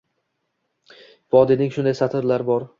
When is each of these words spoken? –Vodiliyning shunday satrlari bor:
–Vodiliyning 1.37 1.79
shunday 1.79 1.97
satrlari 2.03 2.53
bor: 2.53 2.69